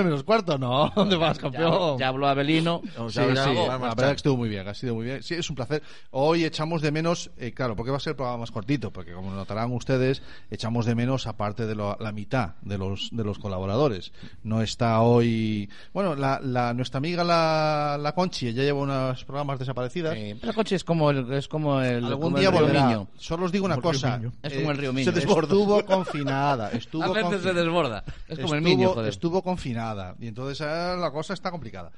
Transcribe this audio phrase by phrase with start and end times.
[0.00, 0.90] el menos cuarto, no.
[0.96, 1.98] ¿Dónde vas, campeón?
[1.98, 2.82] Ya habló Abelino.
[2.98, 5.22] O Sí, sea, ya sí, la verdad que estuvo muy bien, ha sido muy bien.
[5.22, 5.82] Sí, es un placer.
[6.10, 9.12] Hoy echamos de menos, eh, claro, porque va a ser el programa más cortito, porque
[9.12, 13.38] como notarán ustedes, echamos de menos aparte de lo- la mitad de los de los
[13.38, 14.12] colaboradores.
[14.42, 19.58] No está hoy, bueno, la, la- nuestra amiga la, la Conchi, ya lleva unos programas
[19.58, 20.14] desaparecidas.
[20.16, 22.86] Eh, pero Coche es como el, es como el, Algún como día el río volverá.
[22.86, 23.08] Miño.
[23.16, 24.20] Solo os digo una Como el cosa.
[24.42, 25.12] Es como el río Miño.
[25.12, 26.70] Se Estuvo confinada.
[26.70, 28.04] Estuvo A veces confi- se desborda.
[28.28, 29.08] Es como el estuvo, Miño, joder.
[29.08, 31.90] estuvo confinada y entonces eh, la cosa está complicada.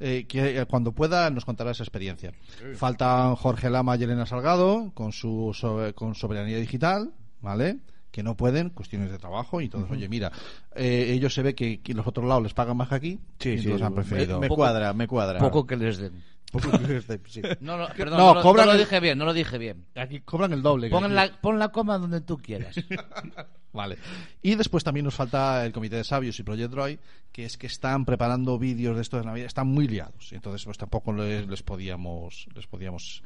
[0.00, 2.32] Eh, que eh, cuando pueda nos contará esa experiencia.
[2.76, 7.78] Faltan Jorge Lama y Elena Salgado con su sobre- con soberanía digital, ¿vale?
[8.10, 10.32] Que no pueden, cuestiones de trabajo y entonces, oye, mira,
[10.74, 13.50] eh, ellos se ve que, que los otros lados les pagan más que aquí Sí,
[13.50, 14.40] y sí, entonces han preferido.
[14.40, 15.38] me, me cuadra, me cuadra.
[15.38, 16.22] Poco que les den.
[16.50, 17.42] Poco que este, sí.
[17.60, 19.84] No, no, perdón, No, no, cobran no lo el- dije bien, no lo dije bien.
[19.94, 20.88] Aquí cobran el doble.
[20.88, 22.74] Pon la, pon la coma donde tú quieras.
[23.78, 23.96] Vale.
[24.42, 26.98] Y después también nos falta el Comité de Sabios y Project Droid,
[27.30, 30.32] que es que están preparando vídeos de esto de Navidad, están muy liados.
[30.32, 33.22] Entonces, pues tampoco les, les podíamos, les podíamos,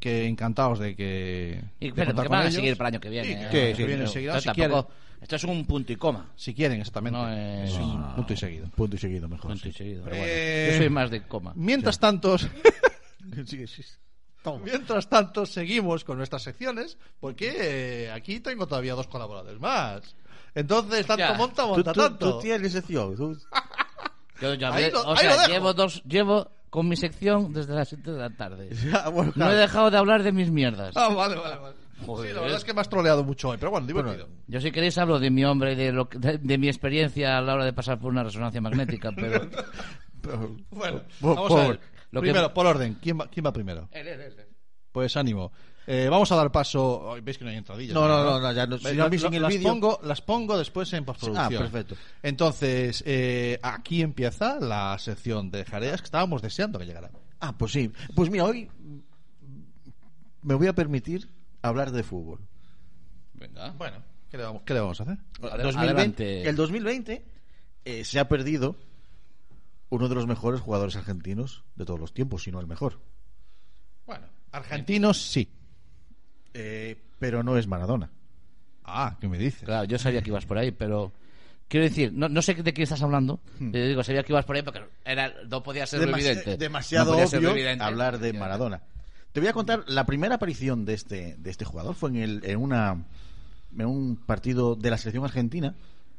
[0.00, 1.62] que encantados de que.
[1.80, 3.26] Y de que con van a seguir para el año que viene.
[3.26, 3.48] Sí, ¿eh?
[3.50, 4.90] que- que Sí, viene no, enseguida, esto si tampoco-
[5.20, 6.32] Esto es un punto y coma.
[6.36, 7.18] Si quieren, exactamente.
[7.18, 7.82] No es- Sí,
[8.16, 8.68] punto y seguido.
[8.70, 9.50] Punto y seguido, mejor.
[9.52, 9.78] Punto y sí.
[9.78, 10.04] seguido.
[10.04, 10.72] Pero Pero bueno.
[10.72, 11.52] yo soy más de coma.
[11.56, 12.36] Mientras tanto,
[13.46, 13.64] Sí,
[14.44, 14.60] sí.
[14.64, 17.54] mientras tanto, seguimos con nuestras secciones, porque
[18.06, 20.14] eh, aquí tengo todavía dos colaboradores más.
[20.54, 21.34] Entonces, tanto Ya.
[21.34, 22.34] monta, monta tú- tanto.
[22.36, 23.16] tú tienes sección.
[23.16, 23.38] tú-
[24.40, 27.72] Yo, yo hablé- lo- o ahí lo sea, llevo dos, llevo con mi sección desde
[27.72, 28.68] las 7 de la tarde.
[28.92, 29.56] Ya, bueno, No he claro.
[29.56, 30.94] dejado de hablar de mis mierdas.
[30.96, 31.76] Ah, vale, vale, vale.
[32.04, 32.28] Joder.
[32.30, 34.28] Sí, la verdad es que me has troleado mucho hoy, pero bueno, divertido.
[34.48, 37.38] Yo si queréis hablo de mi hombre y de, lo que- de, de mi experiencia
[37.38, 39.40] a la hora de pasar por una resonancia magnética, pero...
[40.70, 41.80] Bueno, Po- vamos por- a ver.
[42.10, 43.88] lo que- Primero, por orden, ¿quién va, quién va primero?
[43.92, 44.23] Él, él.
[44.94, 45.50] Pues ánimo.
[45.88, 47.12] Eh, vamos a dar paso.
[47.12, 47.92] Ay, Veis que no hay entradillas.
[47.92, 50.56] No, no, no, no, ya no- si no, sin el las, vídeo- pongo, las pongo
[50.56, 51.52] después en postproducción.
[51.52, 51.96] Ah, perfecto.
[52.22, 57.10] Entonces, eh, aquí empieza la sección de jareas que estábamos deseando que llegara.
[57.40, 57.90] Ah, pues sí.
[58.14, 58.70] Pues mira, hoy
[60.42, 61.28] me voy a permitir
[61.60, 62.38] hablar de fútbol.
[63.32, 63.70] Venga.
[63.72, 63.96] Bueno,
[64.30, 65.18] ¿qué le vamos, qué le vamos a hacer?
[65.40, 65.82] Adel- 2020,
[66.22, 66.48] adelante.
[66.48, 67.24] el 2020
[67.84, 68.76] eh, se ha perdido
[69.88, 73.00] uno de los mejores jugadores argentinos de todos los tiempos, si no el mejor.
[74.06, 75.48] Bueno, argentinos sí.
[76.52, 78.10] Eh, pero no es Maradona.
[78.84, 79.62] Ah, ¿qué me dices?
[79.64, 81.12] Claro, yo sabía que ibas por ahí, pero...
[81.68, 83.40] Quiero decir, no, no sé de qué estás hablando.
[83.58, 86.56] Yo digo, sabía que ibas por ahí porque era, no podía ser Demasi- evidente.
[86.58, 87.82] demasiado No podía ser obvio evidente.
[87.82, 88.32] hablar de.
[88.34, 88.82] Maradona.
[89.32, 92.40] Te voy a contar, la primera aparición de este, de este jugador fue en, el,
[92.44, 93.04] en, una,
[93.76, 95.74] en un partido de la selección argentina,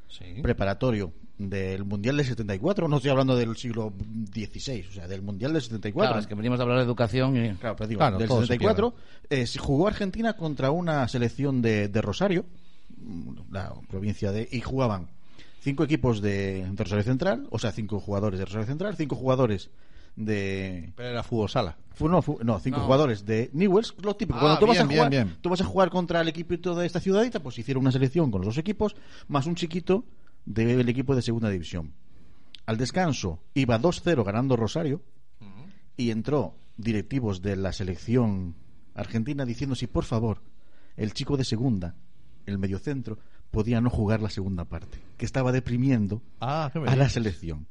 [0.09, 0.25] Sí.
[0.41, 3.91] preparatorio del Mundial del 74, no estoy hablando del siglo
[4.33, 6.07] XVI, o sea, del Mundial del 74.
[6.09, 7.53] Claro, es que venimos de hablar de educación y...
[7.55, 8.93] Claro, pero digo, Claro, del todo se 74
[9.29, 12.45] eh, se jugó Argentina contra una selección de, de Rosario,
[13.51, 15.07] la provincia de y jugaban
[15.61, 19.69] cinco equipos de, de Rosario Central, o sea, cinco jugadores de Rosario Central, cinco jugadores
[20.15, 21.75] de Pero era fútbol sala.
[21.99, 22.83] no, no, cinco No.
[22.85, 24.37] jugadores de Newells, lo típico.
[24.39, 25.37] Ah, Cuando tú vas a jugar, bien, bien.
[25.41, 28.41] tú vas a jugar contra el equipito de esta ciudadita, pues hicieron una selección con
[28.41, 28.95] los dos equipos,
[29.27, 30.05] más un chiquito
[30.45, 31.93] del equipo de segunda división.
[32.65, 35.01] Al descanso iba 2-0 ganando Rosario
[35.97, 38.55] y entró directivos de la selección
[38.95, 40.41] argentina diciendo si por favor
[40.97, 41.95] el chico de segunda,
[42.45, 43.19] el mediocentro,
[43.51, 47.67] podía no jugar la segunda parte, que estaba deprimiendo Ah, ¿qué me a la selección.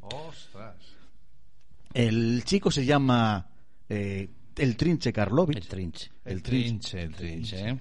[0.00, 0.76] Ostras.
[1.92, 3.48] El chico se llama
[3.88, 5.56] eh, el Trinche Karlovic.
[5.56, 6.10] El trinche.
[6.24, 7.78] El trinche, el trinche.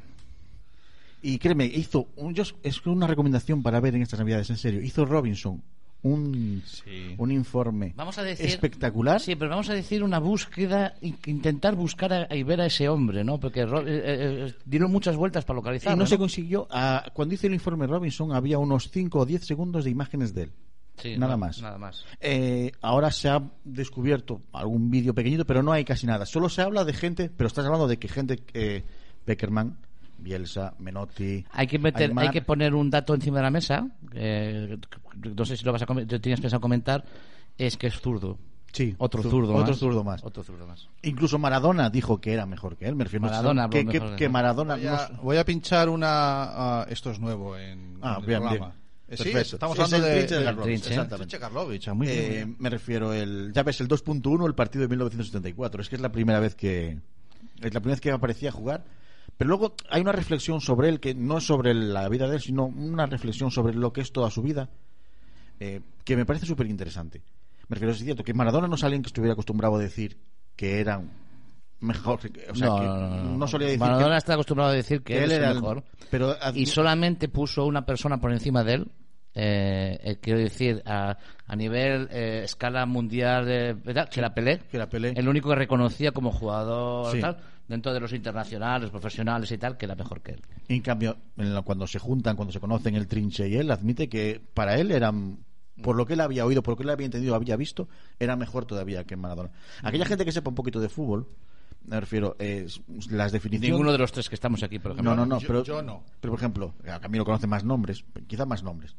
[1.22, 1.34] ¿Eh?
[1.34, 4.81] Y créeme, hizo un, yo, es una recomendación para ver en estas navidades, en serio.
[4.81, 5.62] Hizo Robinson
[6.02, 7.13] un, Sí.
[7.18, 8.46] un informe Vamos a decir...
[8.46, 9.19] espectacular.
[9.19, 12.88] Sí, pero vamos a decir una búsqueda, in- intentar buscar a- y ver a ese
[12.88, 13.38] hombre, ¿no?
[13.38, 14.02] Porque Ro- eh,
[14.47, 15.97] eh, dieron muchas vueltas para Y localizarlo.
[15.97, 16.68] no se consiguió.
[16.72, 20.44] ah, cuando hice el informe Robinson había unos 5 o 10 segundos de imágenes de
[20.44, 20.51] él.
[20.96, 21.62] Sí, nada no, más.
[21.62, 22.06] Nada más.
[22.22, 26.25] Eh, ahora se ha descubierto algún vídeo pequeñito, pero no hay casi nada.
[26.25, 28.84] Solo se habla de gente, pero estás hablando de que gente, eh,
[29.25, 29.78] Beckerman,
[30.22, 31.46] Bielsa, Menotti.
[31.52, 33.88] Hay que meter, Aymar, hay que poner un dato encima de la mesa.
[34.13, 34.78] eh,
[35.35, 37.04] no sé si lo vas a te tenías pensado comentar.
[37.57, 38.38] Es que es zurdo.
[38.71, 39.80] Sí, Otro zu- zurdo otro más.
[39.80, 40.24] zurdo más.
[40.24, 40.88] Otro zurdo más.
[41.01, 42.95] Incluso Maradona dijo que era mejor que él.
[42.95, 44.30] Me refiero Maradona habló que.
[44.30, 46.86] Maradona Voy no a, voy a pinchar una.
[46.89, 48.68] esto es nuevo en, Ah, en el bien, programa.
[48.68, 48.80] bien.
[49.12, 50.18] Eh, sí, estamos Sí, es hablando el de.
[50.19, 50.89] Trinche de de- Karlovic, Trinche.
[50.89, 51.18] exactamente.
[51.30, 52.56] Trinche Karlovic, ah, muy Eh, bien.
[52.60, 56.12] me refiero el ya ves el 2.1 el partido de 1974 es que es la
[56.12, 58.83] primera vez que es la primera vez que aparecía a jugar
[59.39, 62.41] pero luego hay una reflexión sobre él que no es sobre la vida de él
[62.41, 64.69] sino una reflexión sobre lo que es toda su vida
[65.62, 67.21] eh, que me parece súper interesante
[67.69, 70.18] me refiero es cierto que Maradona no es alguien que estuviera acostumbrado a decir
[70.57, 71.01] que era
[71.80, 72.19] mejor
[72.51, 75.24] o sea no, que no, solía decir Maradona que, está acostumbrado a decir que, que
[75.24, 75.86] él, era el mejor.
[76.12, 78.91] pero Y solamente puso una persona por encima de él,
[79.36, 83.45] eh, eh, quiero decir, a, a nivel eh, escala mundial,
[83.86, 84.09] ¿verdad?
[84.09, 85.13] que la Pelé, que era Pelé.
[85.15, 87.21] el único que reconocía como jugador Sí.
[87.21, 87.38] tal,
[87.69, 90.42] dentro de los internacionales, profesionales y tal, que era mejor que él.
[90.68, 94.10] En cambio, en la- cuando se juntan, cuando se conocen el Trinche y él, admite
[94.10, 95.45] que para él eran,
[95.81, 97.88] por lo que él había oído, por lo que él había entendido, había visto,
[98.19, 99.51] era mejor todavía que Maradona.
[99.83, 101.30] Aquella gente que sepa un poquito de fútbol,
[101.86, 103.69] me refiero, es, las definiciones...
[103.72, 105.12] Ninguno de los tres que estamos aquí, por ejemplo.
[105.15, 106.04] No, no, no, Yo- pero, yo no.
[106.19, 108.95] pero por ejemplo, a Camilo conoce más nombres, quizá más nombres.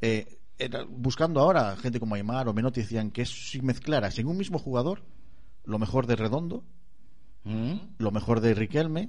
[0.00, 4.36] Eh, era- buscando ahora gente como Aymar o Menotti decían que si mezclaras en un
[4.38, 5.02] mismo jugador
[5.64, 6.64] lo mejor de Redondo,
[7.44, 7.72] Mm.
[7.98, 9.08] lo mejor de Riquelme,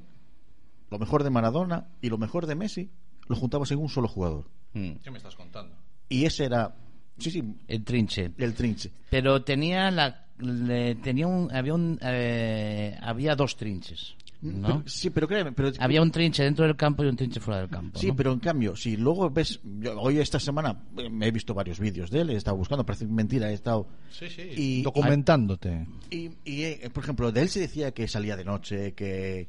[0.89, 2.89] lo mejor de Maradona y lo mejor de Messi,
[3.27, 4.45] lo juntabas en un solo jugador.
[4.73, 4.93] Mm.
[5.03, 5.75] ¿Qué me estás contando?
[6.09, 6.75] Y ese era,
[7.17, 8.31] sí, sí, El trinche.
[8.37, 8.91] el trinche.
[9.09, 14.67] Pero tenía la le- tenía un había un eh, había dos trinches, ¿no?
[14.67, 17.61] Pero- sí, pero créeme, pero Había un trinche dentro del campo y un trinche fuera
[17.61, 17.97] del campo.
[17.97, 18.15] Sí, ¿no?
[18.15, 21.79] pero en cambio, si luego ves, yo hoy esta semana eh, me he visto varios
[21.79, 24.41] vídeos de él, he estado buscando, parece mentira, he estado Sí, sí.
[24.55, 25.87] Y- Documentándote.
[26.09, 29.47] Y, y, eh, por ejemplo, de él se decía que salía de noche, que...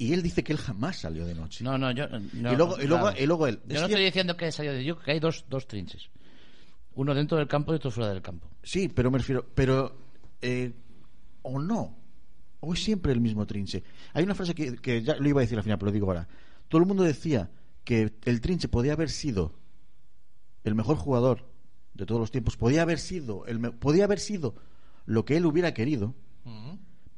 [0.00, 1.64] Y él dice que él jamás salió de noche.
[1.64, 2.18] No, no, yo no,
[2.52, 3.58] y, luego, y, luego, y luego él...
[3.66, 6.08] Yo es no estoy diciendo que salió de yo que hay dos dos trinches.
[6.94, 8.48] Uno dentro del campo y otro fuera del campo.
[8.62, 9.44] Sí, pero me refiero...
[9.54, 9.96] Pero...
[10.40, 10.72] eh,
[11.42, 11.97] o no.
[12.60, 13.84] Es siempre el mismo trinche.
[14.12, 16.06] Hay una frase que, que ya lo iba a decir al final, pero lo digo
[16.06, 16.28] ahora.
[16.68, 17.50] Todo el mundo decía
[17.84, 19.54] que el trinche podía haber sido
[20.64, 21.46] el mejor jugador
[21.94, 22.56] de todos los tiempos.
[22.56, 23.46] Podía haber sido...
[23.46, 24.54] El, podía haber sido
[25.06, 26.14] lo que él hubiera querido.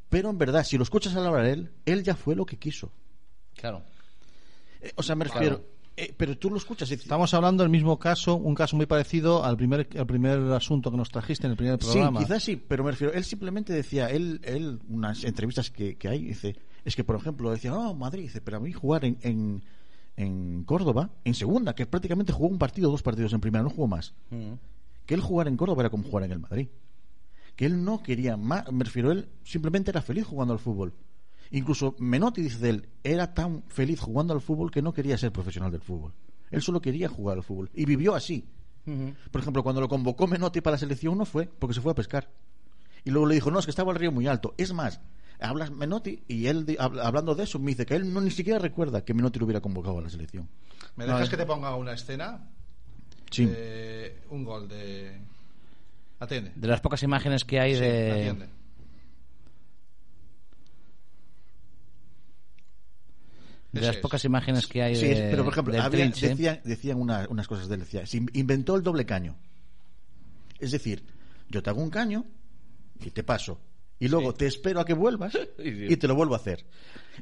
[0.08, 2.92] Pero en verdad, si lo escuchas hablar a él, él ya fue lo que quiso.
[3.54, 3.84] Claro.
[4.80, 5.64] Eh, o sea, me refiero.
[6.00, 9.44] Eh, pero tú lo escuchas y Estamos hablando del mismo caso, un caso muy parecido
[9.44, 12.20] al primer, al primer asunto que nos trajiste en el primer Sí, programa.
[12.20, 13.12] quizás sí, pero me refiero.
[13.12, 17.50] Él simplemente decía, él, él unas entrevistas que, que hay, dice, es que por ejemplo
[17.50, 19.62] decía, no, Madrid, dice, pero a mí jugar en, en,
[20.16, 23.86] en Córdoba, en segunda, que prácticamente jugó un partido, dos partidos en primera, no jugó
[23.86, 24.14] más.
[24.30, 24.52] Mm.
[25.06, 26.68] Que él jugar en Córdoba era como jugar en el Madrid.
[27.56, 30.92] Que él no quería más, me refiero, él simplemente era feliz jugando al fútbol.
[31.52, 35.32] Incluso Menotti dice de él, era tan feliz jugando al fútbol que no quería ser
[35.32, 36.12] profesional del fútbol.
[36.50, 37.70] Él solo quería jugar al fútbol.
[37.74, 38.46] Y vivió así.
[39.30, 41.94] Por ejemplo, cuando lo convocó Menotti para la selección no fue, porque se fue a
[41.94, 42.30] pescar.
[43.04, 44.54] Y luego le dijo, no, es que estaba el río muy alto.
[44.58, 45.00] Es más,
[45.40, 49.04] hablas Menotti y él, hablando de eso, me dice que él no ni siquiera recuerda
[49.04, 50.48] que Menotti lo hubiera convocado a la selección.
[50.96, 52.48] ¿Me dejas que te ponga una escena?
[53.30, 53.48] Sí.
[53.48, 55.20] Eh, un gol de...
[56.18, 56.52] Atiende.
[56.54, 58.48] De las pocas imágenes que hay Sí, de atiende.
[63.72, 64.02] De las es.
[64.02, 66.28] pocas imágenes que hay Sí, de, es- pero por ejemplo, había- trinche.
[66.30, 67.80] decían, decían una- unas cosas de él.
[67.80, 69.36] Decía, se inventó el doble caño.
[70.58, 71.04] Es decir,
[71.48, 72.24] yo te hago un caño
[73.00, 73.60] y te paso.
[73.98, 76.64] Y luego te espero a que vuelvas y te lo vuelvo a hacer.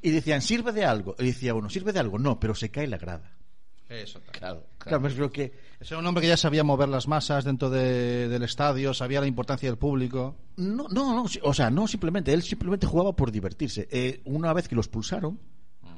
[0.03, 1.17] Y decían, ¿sirve de algo?
[1.19, 2.19] Y decía uno, ¿sirve de algo?
[2.19, 3.33] No, pero se cae la grada.
[3.89, 4.21] Eso.
[4.33, 5.51] Claro, Claro, me refiero que
[5.81, 9.27] era un hombre que ya sabía mover las masas dentro de- del estadio, sabía la
[9.27, 10.37] importancia del público.
[10.57, 13.89] No, no, no, o sea, no simplemente, él simplemente jugaba por divertirse.
[13.91, 15.41] Eh, una vez que lo expulsaron,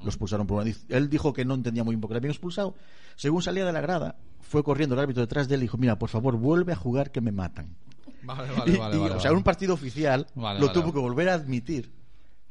[0.03, 0.73] lo expulsaron por una...
[0.89, 2.75] Él dijo que no entendía muy bien por qué le habían expulsado.
[3.17, 5.99] Según salía de la grada, fue corriendo el árbitro detrás de él y dijo, mira,
[5.99, 7.77] por favor, vuelve a jugar que me matan.
[8.23, 10.93] Vale, Y- y, o sea, en un partido oficial Vale, lo vale, tuvo vale.
[10.95, 11.93] que volver a admitir.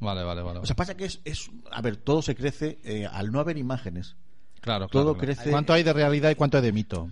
[0.00, 0.58] Vale, vale, vale.
[0.60, 3.56] O sea, pasa que es, es a ver, todo se crece eh, al no haber
[3.58, 4.16] imágenes.
[4.60, 7.10] claro, todo claro, crece- ¿Cuánto hay de realidad y cuánto hay de mito?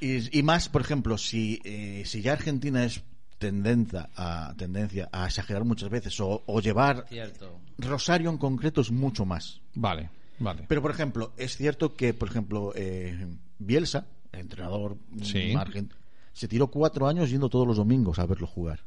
[0.00, 3.02] Y, y más, por ejemplo, si, eh, si ya Argentina es
[3.42, 7.60] tendencia a, tendencia a exagerar muchas veces o, o llevar Cierto.
[7.78, 9.60] Rosario en concreto es mucho más.
[9.74, 10.64] Vale, vale.
[10.68, 13.26] Pero, por ejemplo, es cierto que, por ejemplo, eh,
[13.58, 15.52] Bielsa, entrenador Sí.
[15.54, 15.92] margen,
[16.32, 18.80] se tiró cuatro años yendo todos los domingos a verlo jugar.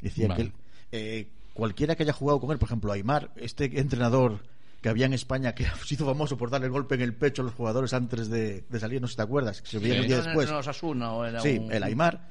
[0.00, 0.36] Decía Vale.
[0.36, 0.52] que él,
[0.92, 4.42] eh, cualquiera que haya jugado con él, por ejemplo, Aymar, este entrenador
[4.80, 7.42] que había en España que se hizo famoso por darle el golpe en el pecho
[7.42, 9.94] a los jugadores antes de, de salir, no sé si te acuerdas, que se veía
[9.94, 10.00] Sí.
[10.02, 10.50] el día No, no, después.
[10.50, 12.28] no, Osasuna, o era Sí, un- el Aymar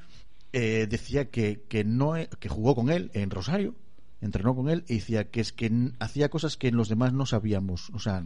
[0.57, 3.75] eh, decía que, que no que jugó con él en Rosario,
[4.21, 7.89] entrenó con él y decía que es que hacía cosas que los demás no sabíamos,
[7.93, 8.23] o sea,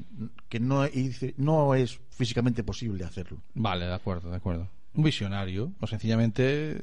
[0.50, 3.40] que no y dice, no es físicamente posible hacerlo.
[3.54, 4.68] Vale, de acuerdo, de acuerdo.
[4.94, 6.82] Un visionario, o sencillamente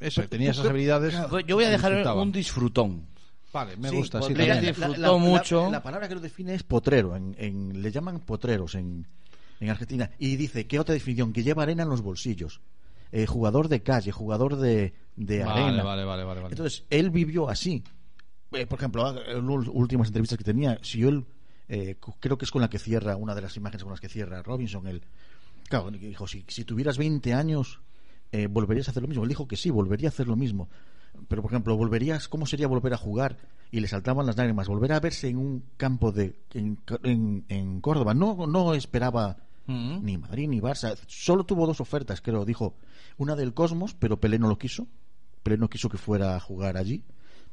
[0.00, 1.14] eso, Pero- tenía esas habilidades.
[1.46, 2.22] Yo voy a dejar disfrutaba.
[2.22, 3.06] un disfrutón.
[3.52, 5.70] Vale, me Sí, gusta, sí, ella disfrutó mucho.
[5.70, 9.06] La, palabra que lo define es potrero, en, en- le llaman potreros en,
[9.60, 10.10] en Argentina.
[10.18, 11.32] Y dice, ¿qué otra definición?
[11.32, 12.60] Que lleva arena en los bolsillos.
[13.12, 15.82] Eh, jugador de calle, jugador de, de Vale, arena.
[15.82, 16.52] vale, vale, vale, vale.
[16.52, 17.82] Entonces, él vivió así.
[18.52, 21.24] Eh, por ejemplo, en las últimas entrevistas que tenía, si él,
[21.68, 24.08] eh, creo que es con la que cierra, una de las imágenes con las que
[24.08, 25.02] cierra Robinson, él,
[25.68, 27.80] claro, dijo, si, si tuvieras 20 años,
[28.32, 29.22] eh, ¿volverías a hacer lo mismo?
[29.24, 30.68] Él dijo que sí, volvería a hacer lo mismo.
[31.28, 33.38] Pero, por ejemplo, volverías, ¿cómo sería volver a jugar?
[33.70, 37.80] Y le saltaban las lágrimas, volver a verse en un campo de, en, en- en
[37.80, 38.14] Córdoba.
[38.14, 39.36] No, no esperaba
[39.68, 40.04] Mm.
[40.04, 40.96] Ni Madrid ni Barça.
[41.06, 42.44] Solo tuvo dos ofertas, creo.
[42.44, 42.74] Dijo
[43.18, 44.88] una del Cosmos, pero Pelé no lo quiso.
[45.44, 47.04] Pelé no quiso que fuera a jugar allí.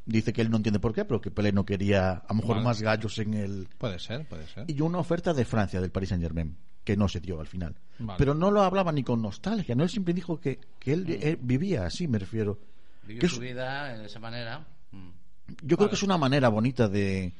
[0.07, 2.55] Dice que él no entiende por qué, pero que Pelé no quería a lo mejor
[2.55, 2.63] Vale.
[2.65, 3.67] más gallos en el...
[3.77, 4.65] Puede ser, puede ser.
[4.69, 7.75] Y una oferta de Francia, del Paris Saint Germain, que no se dio al final.
[7.99, 8.17] Vale.
[8.17, 9.83] Pero no lo hablaba ni con nostalgia, ¿no?
[9.83, 11.27] Él siempre dijo que, que él, Mm.
[11.27, 12.59] él vivía así, me refiero.
[13.07, 14.65] Vivió Que su es- vida de esa manera.
[14.91, 15.09] Mm.
[15.63, 17.33] yo creo que es una manera bonita de...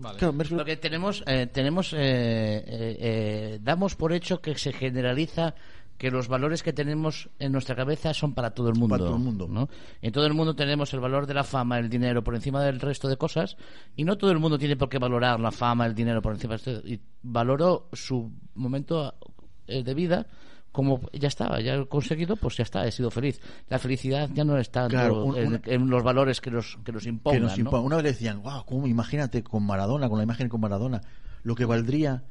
[0.00, 0.18] Vale.
[0.18, 5.54] Claro, Porque tenemos, eh, tenemos, eh, eh, eh, damos por hecho que se generaliza
[5.98, 8.94] que los valores que tenemos en nuestra cabeza son para todo el mundo.
[8.94, 9.46] Para todo el mundo.
[9.46, 9.68] ¿no?
[10.00, 12.80] En todo el mundo tenemos el valor de la fama, el dinero por encima del
[12.80, 13.58] resto de cosas
[13.94, 16.54] y no todo el mundo tiene por qué valorar la fama, el dinero por encima
[16.54, 16.88] de esto.
[16.88, 19.14] Y valoró su momento
[19.66, 20.26] eh, de vida
[20.72, 23.40] como ya estaba, ya he conseguido, pues ya está, he sido feliz.
[23.68, 26.92] La felicidad ya no está Claro, un- en, una- en los valores que nos, que
[26.92, 27.50] nos que impongan.
[27.84, 28.86] Una vez le decían, wow, ¿cómo?
[28.86, 31.00] imagínate con Maradona, con la imagen con Maradona,
[31.42, 32.22] lo que valdría,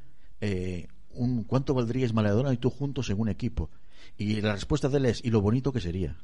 [0.41, 3.69] eh, un, ¿cuánto valdría es Maradona y tú juntos en un equipo?
[4.17, 6.15] Y la respuesta de él es, ¿y lo bonito que sería?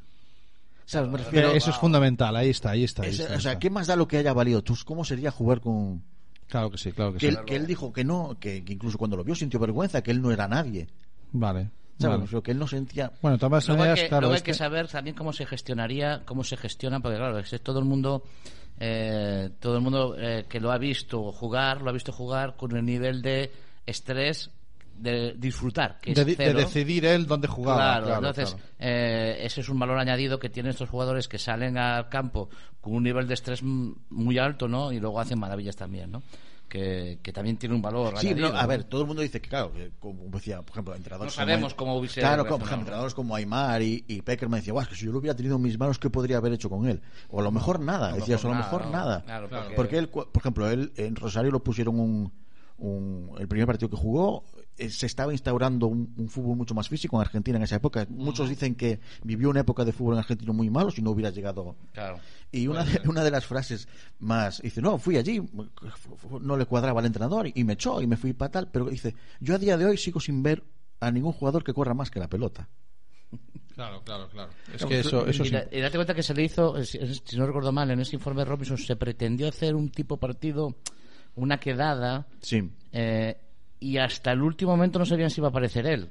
[0.85, 1.09] ¿Sabes?
[1.09, 3.03] Me Pero refiero, eso es fundamental, ahí está, ahí está.
[3.03, 3.59] ahí es- está, o sea, está.
[3.59, 4.63] ¿qué más da lo que haya valido?
[4.63, 6.03] ¿Tú, ¿Cómo sería jugar con...?
[6.47, 7.37] Claro que sí, claro que, Que, sí.
[7.39, 10.11] él, que él dijo que no, que, que incluso cuando lo vio sintió vergüenza, que
[10.11, 10.87] él no era nadie.
[11.31, 11.71] Vale.
[11.99, 13.11] Refiero Que él no sentía...
[13.21, 16.23] Bueno, de todas Luego hay, que, claro, luego hay que saber también cómo se gestionaría,
[16.25, 18.23] cómo se gestiona, porque claro, es todo el mundo,
[18.79, 22.75] eh, todo el mundo eh, que lo ha visto jugar, lo ha visto jugar con
[22.75, 23.51] el nivel de
[23.85, 24.51] estrés
[24.97, 26.59] de disfrutar, que es de, de cero.
[26.59, 27.77] decidir él dónde jugaba.
[27.99, 28.69] Claro, Claro, entonces claro.
[28.79, 32.49] eh, ese es un valor añadido que tienen estos jugadores que salen al campo
[32.79, 34.91] con un nivel de estrés muy alto, ¿no?
[34.93, 36.23] Y luego hacen maravillas también, ¿no?
[36.67, 38.49] Que, que también tiene un valor Sí, añadido.
[38.51, 38.67] no, a ¿no?
[38.67, 41.73] ver, todo el mundo dice que, claro, que como decía, por ejemplo, entrenadores No sabemos
[41.75, 42.81] como, cómo hubiese Claro, como, por ejemplo, ¿no?
[42.81, 45.57] entrenadores como Aymar y, y Pecker me decía, "Guau, que si yo lo hubiera tenido
[45.57, 47.01] en mis manos, ¿qué podría haber hecho con él?
[47.29, 49.41] O a lo mejor nada, lo decías, o a lo mejor nada, nada.
[49.41, 49.47] ¿no?
[49.47, 52.33] Claro, porque- porque él, cu- por ejemplo, él en Rosario lo pusieron un,
[52.79, 54.43] un- el primer partido que jugó,
[54.77, 58.05] se estaba instaurando un, un fútbol mucho más físico en Argentina en esa época.
[58.09, 61.29] Muchos dicen que vivió una época de fútbol en argentino muy malo si no hubiera
[61.29, 62.19] llegado Claro.
[62.51, 63.87] y una de, una de las frases
[64.19, 65.41] más, dice, no, fui allí,
[66.41, 69.15] no le cuadraba al entrenador y me echó y me fui para tal, pero dice,
[69.39, 70.63] yo a día de hoy sigo sin ver
[70.99, 72.67] a ningún jugador que corra más que la pelota.
[73.73, 74.51] Claro, claro, claro.
[74.73, 75.51] Es que eso, eso y, sí.
[75.53, 78.15] da- y date cuenta que se le hizo, si, si no recuerdo mal, en ese
[78.15, 80.75] informe de Robinson se pretendió hacer un tipo partido,
[81.35, 82.71] una quedada, Sí.
[82.93, 83.37] eh,
[83.91, 86.09] y hasta el último momento no sabían si iba a aparecer él.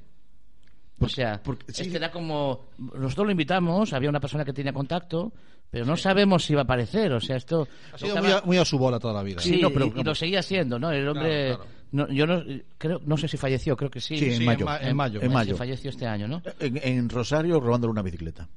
[1.00, 1.82] O sea, porque- sí.
[1.82, 2.66] es que era como.
[2.78, 5.32] Nosotros lo invitamos, había una persona que tenía contacto,
[5.70, 7.12] pero no sabemos si iba a aparecer.
[7.12, 7.66] O sea, esto.
[7.92, 9.40] Ha sido estaba- muy a, muy a su bola toda la vida.
[9.40, 10.92] Sí, Sí, no, pero y- lo seguía haciendo, ¿no?
[10.92, 11.46] El hombre.
[11.48, 11.74] Claro, claro.
[11.92, 12.42] No, yo no,
[12.78, 14.16] creo, no sé si falleció, creo que sí.
[14.18, 14.64] Sí, en Sí, mayo.
[14.64, 15.20] ma- en mayo.
[15.22, 15.56] En mayo.
[15.56, 16.42] falleció este año, ¿no?
[16.60, 18.48] En, en Rosario robándole una bicicleta.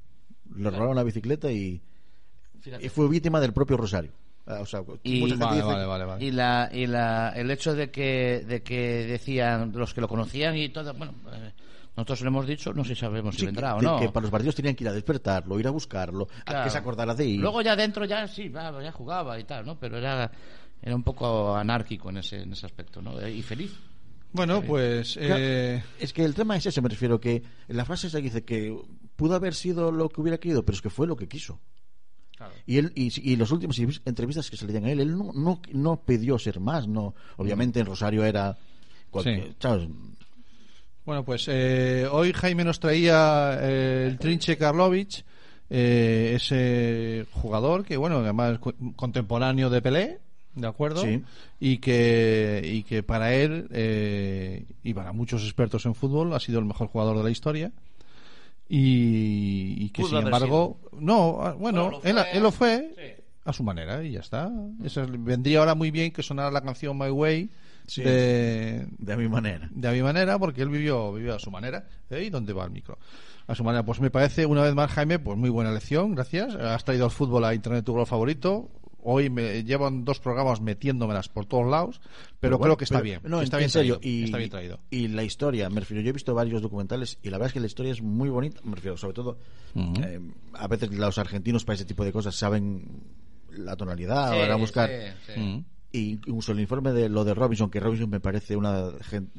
[0.56, 1.80] Le robaron la bicicleta y,
[2.82, 4.12] y fue víctima del propio Rosario.
[4.48, 6.26] Ah, O sea, Y- mucha gente Vale, dice vale, que- vale, vale.
[6.26, 10.56] Y, la, y la, el hecho de que, de que decían los que lo conocían
[10.56, 11.52] y todo, bueno, eh,
[11.98, 14.00] nosotros lo hemos dicho, no sé si sabemos si vendrá o no.
[14.00, 16.64] que para los partidos tenían que ir a despertarlo, ir a buscarlo, a Claro.
[16.64, 17.40] que se acordara de ir.
[17.42, 19.78] Luego ya dentro ya sí, ya jugaba y tal, ¿no?
[19.78, 20.32] Pero era,
[20.82, 23.28] era un poco anárquico en ese, en ese aspecto, ¿no?
[23.28, 23.76] Y feliz.
[24.32, 25.16] Bueno, pues.
[25.16, 28.44] Claro, eh, Es que el tema es ese, me refiero que la frase esa dice
[28.46, 28.78] que
[29.16, 31.60] pudo haber sido lo que hubiera querido, pero es que fue lo que quiso.
[32.66, 35.32] Y él y, y los últimos entrevistas que se le dieron a él, él no,
[35.34, 37.16] no, no pidió ser más, no.
[37.38, 38.58] Obviamente en Rosario era
[39.10, 39.56] cualquier, Sí.
[39.60, 39.88] ¿sabes?
[41.06, 45.24] Bueno, pues eh, hoy Jaime nos traía eh, el Trinche Karlovic,
[45.70, 48.60] eh, ese jugador que, bueno, además
[48.96, 50.20] contemporáneo de Pelé,
[50.56, 51.02] ¿de acuerdo?
[51.02, 51.24] Sí.
[51.60, 56.60] Y que, y que para él eh, y para muchos expertos en fútbol ha sido
[56.60, 57.72] el mejor jugador de la historia.
[58.70, 62.32] Y, y que, Pudo sin embargo, no, ah, bueno, Bueno, lo él, fue.
[62.38, 63.24] él lo fue Sí.
[63.46, 64.52] a su manera y ya está.
[64.84, 67.50] Eso es- vendría ahora muy bien que sonara la canción My Way
[67.88, 68.02] Sí.
[68.04, 69.70] de, De mi manera.
[69.72, 71.88] de a mi manera, porque él vivió, vivió a su manera.
[72.10, 72.24] ¿eh?
[72.26, 72.98] ¿Y dónde va el micro?
[73.48, 73.86] A su manera.
[73.86, 76.54] Pues me parece, una vez más, Jaime, pues muy buena lección, gracias.
[76.56, 78.70] Has traído el fútbol a Internet tu gol favorito.
[79.10, 82.02] Hoy me llevan dos programas metiéndomelas por todos lados,
[82.42, 83.20] pero, bueno, creo que está pero- bien.
[83.24, 84.00] No, que en- está en bien serio.
[84.00, 84.80] traído, Y, está bien traído.
[84.90, 87.60] y la historia, me refiero, yo he visto varios documentales y la verdad es que
[87.62, 89.38] la historia es muy bonita, me refiero, sobre todo,
[89.76, 90.20] eh,
[90.56, 92.84] a veces los argentinos para ese tipo de cosas saben
[93.52, 94.90] la tonalidad, Sí, van a buscar.
[95.26, 95.66] sí, sí.
[95.94, 98.90] Y incluso el informe de lo de Robinson, que Robinson me parece una,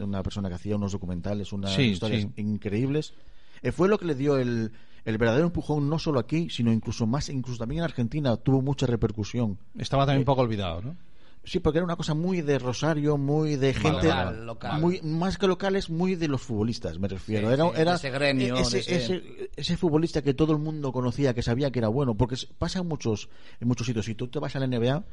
[0.01, 2.31] una persona que hacía unos documentales, unas Sí, historias sí.
[2.41, 3.13] increíbles,
[3.61, 4.73] eh, fue lo que le dio el,
[5.09, 8.87] el verdadero empujón no solo aquí, sino incluso más, incluso también en Argentina tuvo mucha
[8.87, 9.59] repercusión.
[9.79, 10.97] Estaba también un poco olvidado, ¿no?
[11.45, 14.81] Sí, porque era una cosa muy de Rosario, muy de gente, Local, local.
[14.81, 17.49] muy más que locales, muy de los futbolistas, me refiero.
[17.49, 20.59] Sí, era, sí, de era ese gremio, ese, ese- ese- ese futbolista que todo el
[20.59, 24.05] mundo conocía, que sabía que era bueno, porque pasa en muchos, en muchos sitios.
[24.05, 25.05] Si tú te vas a la NBA,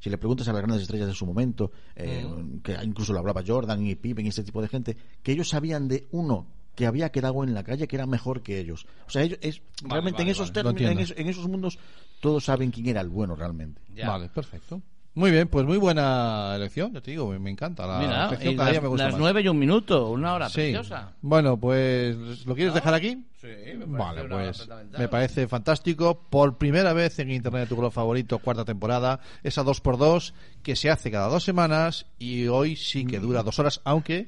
[0.00, 2.26] Si le preguntas a las grandes estrellas de su momento, eh,
[2.62, 5.86] que incluso lo hablaba Jordan y Pippen y este tipo de gente, que ellos sabían
[5.88, 8.86] de uno que había quedado en la calle que era mejor que ellos.
[9.06, 11.78] O sea, ellos es realmente vale, en esos vale, en, esos, en esos mundos,
[12.20, 13.80] todos saben quién era el bueno realmente.
[13.94, 14.08] Ya.
[14.08, 14.82] Vale, perfecto.
[15.16, 17.86] Muy bien, pues muy buena elección, ya te digo, me, me encanta.
[17.86, 20.48] La Mira, y cada día las, me gusta las nueve y un minuto, una hora
[20.48, 20.54] Sí.
[20.56, 21.12] preciosa.
[21.22, 23.24] Bueno, pues ¿lo quieres dejar aquí?
[23.40, 26.18] Sí, me parece Vale, pues me parece fantástico.
[26.28, 30.32] Por primera vez en Internet tu color favorito, cuarta temporada, esa 2x2
[30.64, 34.26] que se hace cada dos semanas y hoy sí que dura dos horas, aunque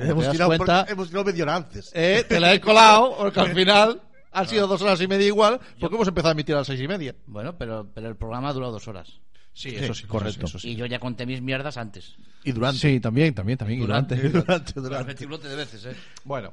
[0.00, 1.90] te das cuenta, hemos tirado medio hora antes.
[1.94, 4.00] eh, te la he colado, porque al final
[4.32, 6.80] han sido dos horas y media igual, porque hemos empezado a emitir a las seis
[6.80, 7.14] y media.
[7.26, 9.20] Bueno, pero, pero el programa ha durado dos horas.
[9.52, 10.46] Sí, eso sí, correcto.
[10.46, 10.70] Eso sí.
[10.70, 12.14] Y yo ya conté mis mierdas antes.
[12.44, 12.78] Y durante.
[12.78, 13.80] Sí, también, también, también.
[13.80, 14.16] y Durante.
[14.16, 14.72] durante.
[14.80, 15.96] durante, un lote de veces, ¿eh?
[16.24, 16.52] Bueno,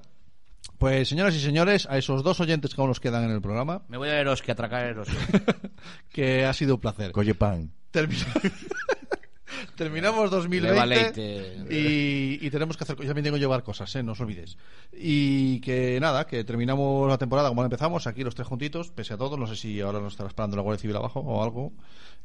[0.77, 3.83] pues señoras y señores, a esos dos oyentes que aún nos quedan en el programa,
[3.87, 5.15] Me voy a Eroski a atracar a Eroski.
[6.11, 7.11] que ha sido un placer.
[7.11, 7.71] Colle pan.
[9.77, 11.55] Termina- Terminamos Le 2020 valeite.
[11.69, 12.97] y, y tenemos que hacer.
[12.97, 14.03] Yo también tengo que llevar cosas, ¿eh?
[14.03, 14.57] no os olvidéis.
[14.93, 19.13] Y que nada, que terminamos la temporada como la empezamos, aquí los tres juntitos, pese
[19.13, 19.37] a todo.
[19.37, 21.71] No sé si ahora nos estará esperando la Guardia Civil abajo o algo.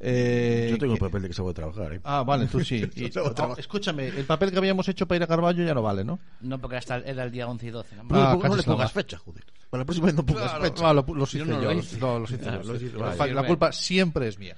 [0.00, 2.00] Eh, Yo tengo el que- papel de que se de trabajar, ¿eh?
[2.04, 2.84] Ah, vale, tú sí.
[2.96, 6.04] Y- oh, escúchame, el papel que habíamos hecho para ir a Carballo ya no vale,
[6.04, 6.18] ¿no?
[6.40, 7.96] No, porque hasta era el día 11 y 12.
[7.96, 8.02] ¿no?
[8.02, 8.76] Ah, le pongas- no casi le estaba.
[8.78, 9.44] pongas fecha, joder.
[9.70, 10.88] Para la próxima vez no pongas Claro, fecha.
[10.88, 11.92] ah, lo, los hice Yo no lo hice.
[11.98, 13.32] los- no, los hice yo, los hice.
[13.34, 14.56] la culpa siempre es mía.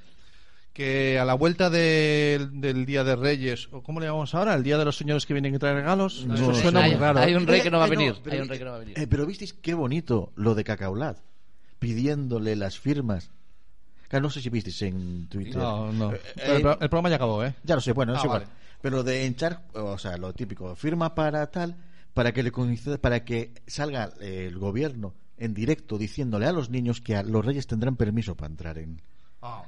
[0.74, 4.54] Que a la vuelta del- del Día de Reyes, o ¿cómo le llamamos ahora?
[4.54, 6.26] El Día de los Señores que vienen a traer regalos.
[6.26, 7.20] No, Eso suena hay, muy raro.
[7.20, 8.14] hay un rey Eh, que no va a eh, venir.
[8.24, 8.98] pero- hay un rey que no va a venir.
[8.98, 11.18] Eh, pero visteis qué bonito lo de Cacaulat,
[11.78, 13.30] pidiéndole las firmas.
[14.08, 15.56] Claro, no sé si visteis en Twitter.
[15.56, 16.12] No, no.
[16.12, 17.54] Eh, Pero el, eh, pro- el programa ya acabó, ¿eh?
[17.62, 18.40] Ya lo sé, bueno, es Ah, igual.
[18.42, 18.52] vale.
[18.82, 21.76] Pero de hinchar, o sea, lo típico, firma para tal,
[22.14, 26.68] para que le coincida, para que salga eh, el gobierno en directo diciéndole a los
[26.68, 29.00] niños que a los reyes tendrán permiso para entrar en.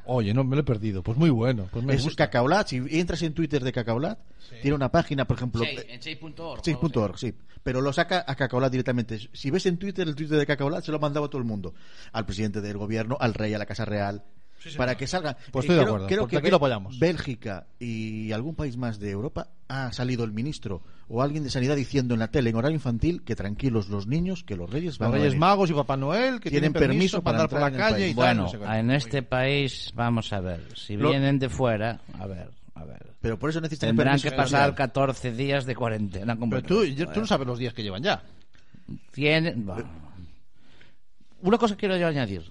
[0.05, 1.03] Oye, no me lo he perdido.
[1.03, 1.69] Pues muy bueno.
[1.71, 2.27] Pues me es gusta.
[2.27, 4.19] Cacaulat, si entras en Twitter de Cacaulat,
[4.63, 6.63] tiene una página, por ejemplo, eh, en chey.org.
[6.63, 7.35] Chase.org, sí.
[7.63, 9.19] Pero lo saca a Cacaulat directamente.
[9.33, 11.47] Si ves en Twitter el Twitter de Cacaulat, se lo ha mandado a todo el
[11.47, 11.75] mundo.
[12.13, 14.25] Al presidente del gobierno, al rey, a la Casa Real.
[14.77, 15.37] Para que salga.
[15.53, 16.99] Pues Eh, estoy de creo- acuerdo, Creo porque que aquí lo apoyamos.
[16.99, 21.77] Bélgica y algún país más de Europa ha salido el ministro o alguien de sanidad
[21.77, 25.13] diciendo en la tele, en horario infantil, que tranquilos los niños, que los reyes van
[25.13, 25.39] Los Reyes.
[25.39, 27.95] Magos y Papá Noel que Tienen tienen, permiso permiso para andar por la entrar en
[27.95, 28.17] el calle y tal.
[28.17, 30.61] Bueno, no sé en este país, vamos a ver.
[30.77, 33.07] Si Lo- vienen de fuera, a ver, a ver.
[33.21, 34.75] Pero por eso necesitan Tendrán permiso que pasar especial.
[34.75, 36.37] 14 días de cuarentena.
[36.37, 38.23] Pero tú, yo- tú no sabes los días que llevan ya.
[39.13, 39.89] Tienen- bueno.
[41.43, 42.43] Una cosa quiero yo añadir.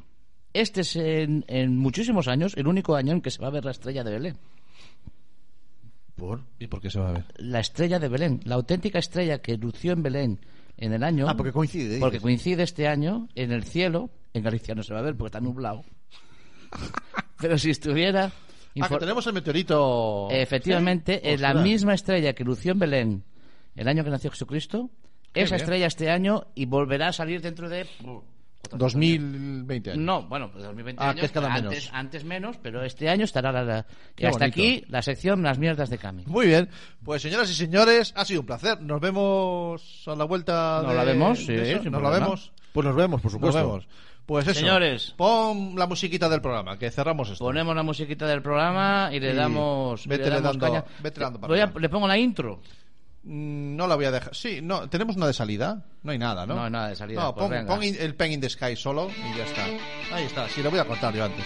[0.55, 3.65] Este es en, en muchísimos años el único año en que se va a ver
[3.65, 4.37] la estrella de Belén.
[6.15, 7.25] Por- ¿Y por qué se va a ver?
[7.37, 10.39] La estrella de Belén, la auténtica estrella que lució en Belén
[10.77, 11.25] en el año.
[11.27, 11.99] Ah, porque coincide.
[11.99, 12.21] Porque dices.
[12.23, 14.09] coincide este año en el cielo.
[14.33, 15.83] En Galicia no se va a ver porque está nublado.
[17.39, 18.31] Pero si estuviera.
[18.79, 20.29] Ah, que tenemos el meteorito.
[20.31, 21.29] Efectivamente, ¿Sí?
[21.31, 23.23] en la misma estrella que lució en Belén
[23.75, 24.89] el año que nació Jesucristo,
[25.33, 25.63] Qué esa bien.
[25.63, 27.85] estrella este año y volverá a salir dentro de.
[28.73, 30.03] 2020 años.
[30.03, 31.89] No, bueno, pues 2020 Ah, años, que es cada antes, menos.
[31.93, 33.63] antes menos, pero este año estará la.
[33.63, 33.85] la-
[34.17, 34.45] y hasta bonito.
[34.45, 36.23] aquí la sección Las mierdas de Cami.
[36.25, 36.69] Muy bien.
[37.03, 38.81] Pues señoras y señores, ha sido un placer.
[38.81, 42.51] Nos vemos a la vuelta Nos de- la vemos, de sí, Nos la vemos.
[42.73, 43.59] Pues nos vemos, por Nos supuesto.
[43.59, 43.87] vemos.
[44.25, 44.59] Pues eso.
[44.59, 45.13] Señores.
[45.15, 47.45] Pon la musiquita del programa, que cerramos esto.
[47.45, 50.07] Ponemos la musiquita del programa y le Y damos.
[50.07, 50.85] vete le damos dando- caña.
[51.03, 51.79] vete dando para Voy a- arriba.
[51.79, 52.59] le pongo la intro.
[53.27, 54.35] Mm, No la voy a dejar.
[54.35, 55.83] Sí, no, tenemos una de salida.
[56.03, 56.55] No hay nada, ¿no?
[56.55, 57.73] No hay nada de salida, No, pues pon, venga.
[57.73, 59.65] pon in- el Pen in the Sky solo y ya está.
[60.15, 60.47] Ahí está.
[60.49, 61.43] Sí, lo voy a cortar yo antes.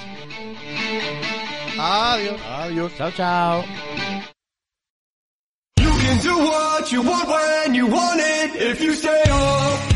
[1.79, 2.41] Adiós.
[2.45, 2.91] Adiós.
[2.97, 3.63] Chao, chao.
[5.79, 9.29] You can do what you want when you want it if you stay up.
[9.29, 9.88] Well,